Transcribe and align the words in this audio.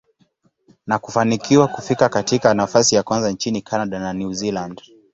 na 0.87 0.99
kufanikiwa 0.99 1.67
kufika 1.67 2.09
katika 2.09 2.53
nafasi 2.53 2.95
ya 2.95 3.03
kwanza 3.03 3.31
nchini 3.31 3.61
Canada 3.61 3.99
na 3.99 4.13
New 4.13 4.33
Zealand. 4.33 4.81